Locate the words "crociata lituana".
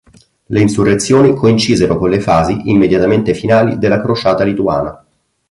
4.01-5.05